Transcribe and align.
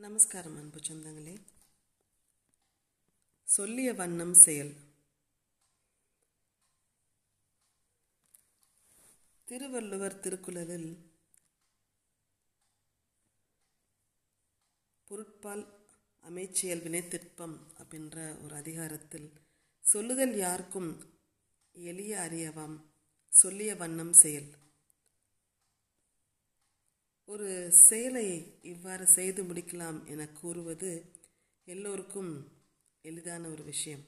நமஸ்காரம் 0.00 0.56
அன்பு 0.56 0.78
சொந்தங்களே. 0.78 1.40
சொல்லிய 3.44 3.94
வண்ணம் 3.94 4.34
செயல். 4.34 4.74
திருவள்ளுவர் 9.44 10.20
திருக்குறளில் 10.20 11.10
பொருட்பால் 15.04 15.66
அமைச்சியல் 16.22 16.82
வினைத்திற்பம் 16.82 17.58
அப்படின்ற 17.78 18.44
ஒரு 18.44 18.54
அதிகாரத்தில் 18.54 19.32
சொல்லுதல் 19.82 20.36
யாருக்கும் 20.36 21.18
எளிய 21.72 22.28
அறியவாம். 22.30 22.80
சொல்லிய 23.28 23.76
வண்ணம் 23.76 24.12
செயல். 24.12 24.50
ஒரு 27.30 27.48
செயலை 27.86 28.28
இவ்வாறு 28.62 29.04
செய்து 29.06 29.40
முடிக்கலாம் 29.42 29.98
என 30.04 30.22
கூறுவது 30.30 30.90
எல்லோருக்கும் 31.66 32.30
எளிதான 33.04 33.42
ஒரு 33.48 33.62
விஷயம். 33.62 34.04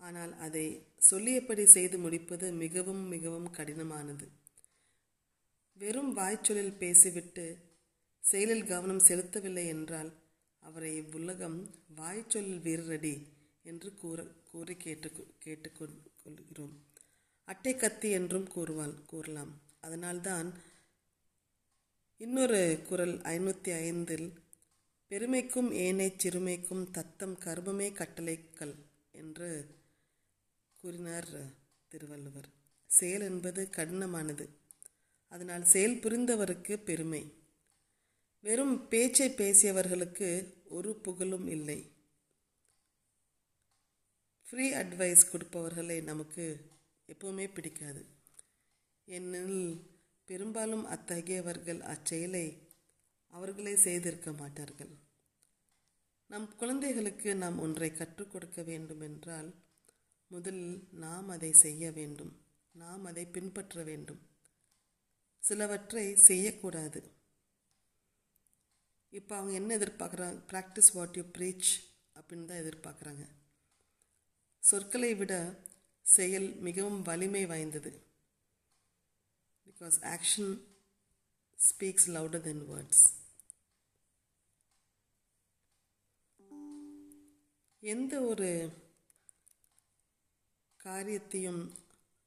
ஆனால் 0.00 0.32
அதை 0.38 0.64
சொல்லியபடி 0.98 1.64
செய்து 1.66 1.98
முடிப்பது 1.98 2.46
மிகவும் 2.52 3.02
மிகவும் 3.06 3.48
கடினமானது. 3.56 4.26
வெறும் 5.76 6.12
வாய்ச்சொலில் 6.12 6.78
பேசிவிட்டு 6.78 7.44
செயலில் 8.24 8.64
கவனம் 8.64 9.06
செலுத்தவில்லை 9.08 9.66
என்றால் 9.66 10.10
அவரை 10.62 10.92
இவ்வுலகம் 10.96 11.58
வாய்ச்சொல் 11.94 12.52
வீரரடி 12.66 13.14
என்று 13.62 13.90
கூற 13.94 14.18
கூறி 14.50 14.76
கேட்டு 14.76 15.08
கேட்டுக்கொள்கிறோம் 15.44 16.74
அட்டை 17.48 17.72
கத்தி 17.76 18.08
என்றும் 18.10 18.48
கூறுவாள் 18.54 18.96
கூறலாம். 19.04 19.52
அதனால்தான் 19.80 20.48
இன்னொரு 22.22 22.80
குரல் 22.86 23.18
ஐநூற்றி 23.18 23.74
ஐந்தில் 23.74 24.32
பெருமைக்கும் 25.08 25.72
ஏனை 25.72 26.14
சிறுமைக்கும் 26.16 26.90
தத்தம் 26.90 27.38
கர்மமே 27.38 27.92
கட்டளைக்கல் 27.92 28.74
என்று 29.12 29.48
கூறினார் 30.80 31.28
திருவள்ளுவர். 31.88 32.48
செயல் 32.86 33.20
என்பது 33.20 33.68
கடினமானது. 33.70 34.48
அதனால் 35.28 35.64
செயல் 35.64 35.96
புரிந்தவருக்கு 35.96 36.76
பெருமை. 36.76 37.32
வெறும் 38.40 38.88
பேச்சை 38.88 39.28
பேசியவர்களுக்கு 39.30 40.52
ஒரு 40.68 40.94
புகழும் 40.94 41.48
இல்லை. 41.48 41.90
ஃப்ரீ 44.50 44.72
அட்வைஸ் 44.72 45.30
கொடுப்பவர்களை 45.32 46.02
நமக்கு 46.02 46.64
எப்பவுமே 47.08 47.54
பிடிக்காது. 47.54 48.04
ஏனெனில் 49.06 49.89
பெரும்பாலும் 50.30 50.86
அத்தகையவர்கள் 50.86 51.80
அச்செயலை 51.80 52.68
அவர்களே 53.26 53.76
செய்திருக்க 53.76 54.32
மாட்டார்கள். 54.32 54.90
நம் 56.26 56.56
குழந்தைகளுக்கு 56.56 57.36
நாம் 57.36 57.58
ஒன்றை 57.58 57.92
கற்றுக் 57.92 58.30
கொடுக்க 58.30 58.62
வேண்டும் 58.62 59.00
என்றால் 59.00 59.54
முதலில் 60.26 60.88
நாம் 60.92 61.28
அதை 61.28 61.52
செய்ய 61.52 61.90
வேண்டும். 61.90 62.40
நாம் 62.72 63.04
அதை 63.04 63.26
பின்பற்ற 63.26 63.82
வேண்டும். 63.82 64.20
சிலவற்றை 65.38 66.16
செய்யக்கூடாது. 66.16 67.10
இப்போ 69.10 69.36
அவங்க 69.36 69.54
என்ன 69.54 69.76
எதிர்பார்க்குறாங்க? 69.76 70.42
ப்ராக்டிஸ் 70.52 70.92
வாட் 70.92 71.16
யூ 71.16 71.22
ப்ரீச் 71.22 71.72
அப்படின்னு 72.14 72.44
தான் 72.44 72.62
எதிர்பார்க்குறாங்க. 72.62 73.28
சொற்களை 74.58 75.14
விட 75.14 75.58
செயல் 76.02 76.54
மிகவும் 76.54 77.02
வலிமை 77.02 77.46
வாய்ந்தது. 77.46 78.09
Because 79.80 80.04
action 80.04 80.60
speaks 81.58 82.06
louder 82.06 82.40
than 82.40 82.70
words 82.70 83.04
எந்த 87.80 88.20
ஒரு 88.20 88.72
காரியத்தையும் 90.76 91.72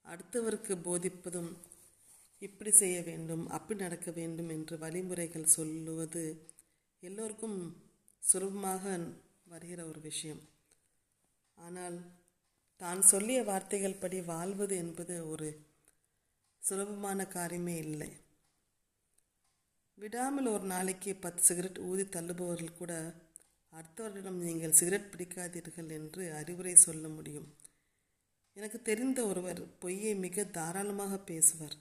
அடுத்தவருக்கு 0.05 0.75
போதிப்பதும் 0.75 1.57
இப்படி 2.39 2.71
செய்ய 2.71 3.01
வேண்டும் 3.01 3.49
அப்படி 3.49 3.79
நடக்க 3.79 4.11
வேண்டும் 4.11 4.49
என்று 4.49 4.77
வழிமுறைகள் 4.77 5.45
சொல்லுவது 5.45 6.47
எல்லோருக்கும் 6.99 7.83
சுலபமாக 8.19 8.99
வருகிற 9.45 9.85
ஒரு 9.85 9.99
விஷயம். 9.99 10.41
ஆனால் 11.55 12.01
தான் 12.77 13.01
சொல்லிய 13.01 13.43
வார்த்தைகள் 13.43 13.95
படி 13.95 14.21
வாழ்வது 14.21 14.77
என்பது 14.77 15.29
ஒரு 15.29 15.65
சுலபமான 16.63 17.23
காரியமே 17.23 17.75
இல்லை. 17.85 18.09
விடாமல் 19.97 20.45
ஒரு 20.45 20.65
நாளைக்கு 20.65 21.11
பத்து 21.15 21.41
சிகரெட் 21.43 21.79
ஊதி 21.89 22.03
தள்ளுபவர்கள் 22.03 22.77
கூட 22.77 22.93
அடுத்தவர்களிடம் 23.73 24.39
நீங்கள் 24.47 24.77
சிகரெட் 24.79 25.11
பிடிக்காதீர்கள் 25.13 25.89
என்று 25.89 26.23
அறிவுரை 26.33 26.75
சொல்ல 26.75 27.07
முடியும். 27.07 27.47
எனக்கு 28.57 28.81
தெரிந்த 28.81 29.19
ஒருவர் 29.25 29.61
பொய்யை 29.79 30.13
மிக 30.15 30.45
தாராளமாக 30.57 31.17
பேசுவார். 31.31 31.77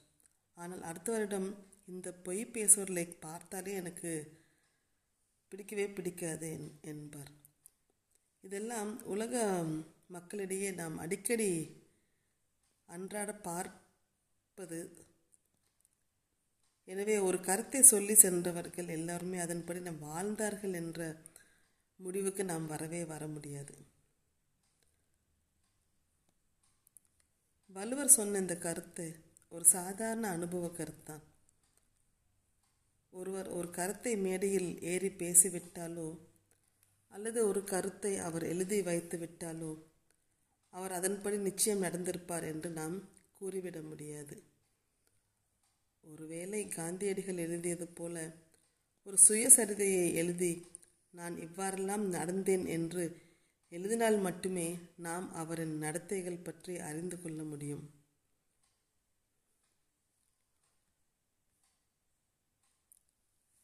ஆனால் 0.57 0.83
அடுத்தவரிடம் 0.83 1.49
இந்த 1.87 2.09
பொய் 2.27 2.43
பேசுவர்களை 2.47 3.07
பார்த்தாலே 3.27 3.73
எனக்கு 3.73 4.13
பிடிக்கவே 5.49 5.87
பிடிக்காது 5.89 6.51
என்பார். 6.83 7.33
இதெல்லாம் 8.45 8.93
உலக 9.05 9.65
மக்களிடையே 10.07 10.71
நாம் 10.71 10.97
அடிக்கடி 10.99 11.51
அன்றாட 12.89 13.31
பார்ப்பது 14.63 14.81
எனவே 16.89 17.15
ஒரு 17.29 17.39
கருத்தை 17.47 17.81
சொல்லி 17.91 18.15
சென்றவர்கள் 18.23 18.89
எல்லாருமே 18.97 19.39
அதன்படி 19.45 19.81
நாம் 19.87 20.05
வாழ்ந்தார்கள் 20.09 20.75
என்ற 20.81 21.01
முடிவுக்கு 21.99 22.43
நாம் 22.51 22.67
வரவே 22.73 23.01
வர 23.13 23.23
முடியாது. 23.33 23.75
வள்ளுவர் 27.71 28.15
சொன்ன 28.17 28.41
இந்த 28.45 28.57
கருத்து 28.67 29.07
ஒரு 29.55 29.65
சாதாரண 29.77 30.25
அனுபவ 30.37 30.69
கருத்தான். 30.79 31.25
ஒருவர் 33.13 33.49
ஒரு 33.59 33.71
கருத்தை 33.79 34.13
மேடையில் 34.27 34.71
ஏறி 34.93 35.11
பேசிவிட்டாலோ 35.23 36.09
அல்லது 37.13 37.41
ஒரு 37.51 37.63
கருத்தை 37.73 38.13
அவர் 38.29 38.47
எழுதி 38.53 38.79
வைத்து 38.91 39.19
விட்டாலோ 39.23 39.73
அவர் 40.73 40.95
அதன்படி 40.99 41.39
நிச்சயம் 41.49 41.85
நடந்திருப்பார் 41.87 42.47
என்று 42.53 42.71
நாம் 42.79 42.97
கூறிவிட 43.41 43.79
முடியாது. 43.91 44.35
ஒருவேளை 46.05 46.69
காந்தியடிகள் 46.69 47.37
எழுதியது 47.37 47.87
போல 47.89 48.17
ஒரு 49.07 49.19
சுயசரிதையை 49.29 50.15
எழுதி 50.15 50.53
நான் 51.11 51.37
இவ்வாறெல்லாம் 51.39 52.05
நடந்தேன் 52.13 52.67
என்று 52.69 53.05
எழுதினால் 53.73 54.19
மட்டுமே 54.19 54.79
நாம் 54.97 55.27
அவரின் 55.33 55.75
நடத்தைகள் 55.79 56.45
பற்றி 56.45 56.79
அறிந்து 56.79 57.23
கொள்ள 57.23 57.43
முடியும். 57.43 57.85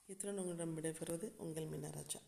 இத்துடன் 0.09 0.39
உங்களிடம் 0.39 0.77
விடைபெறுவது 0.77 1.27
உங்கள் 1.37 1.67
மீனராஜா. 1.67 2.21